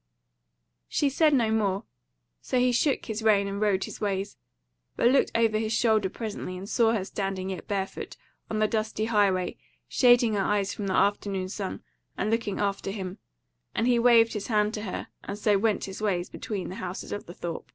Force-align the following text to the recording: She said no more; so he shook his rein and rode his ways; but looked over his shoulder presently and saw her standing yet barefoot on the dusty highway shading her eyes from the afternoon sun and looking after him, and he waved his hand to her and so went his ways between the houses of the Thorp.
She 0.89 1.11
said 1.11 1.31
no 1.31 1.51
more; 1.51 1.83
so 2.41 2.57
he 2.57 2.71
shook 2.71 3.05
his 3.05 3.21
rein 3.21 3.47
and 3.47 3.61
rode 3.61 3.83
his 3.83 4.01
ways; 4.01 4.35
but 4.95 5.11
looked 5.11 5.29
over 5.35 5.59
his 5.59 5.73
shoulder 5.73 6.09
presently 6.09 6.57
and 6.57 6.67
saw 6.67 6.93
her 6.93 7.05
standing 7.05 7.51
yet 7.51 7.67
barefoot 7.67 8.17
on 8.49 8.57
the 8.57 8.67
dusty 8.67 9.05
highway 9.05 9.57
shading 9.87 10.33
her 10.33 10.41
eyes 10.41 10.73
from 10.73 10.87
the 10.87 10.95
afternoon 10.95 11.49
sun 11.49 11.83
and 12.17 12.31
looking 12.31 12.57
after 12.59 12.89
him, 12.89 13.19
and 13.75 13.85
he 13.85 13.99
waved 13.99 14.33
his 14.33 14.47
hand 14.47 14.73
to 14.73 14.81
her 14.81 15.09
and 15.23 15.37
so 15.37 15.59
went 15.59 15.83
his 15.83 16.01
ways 16.01 16.29
between 16.31 16.69
the 16.69 16.75
houses 16.81 17.11
of 17.11 17.27
the 17.27 17.33
Thorp. 17.35 17.69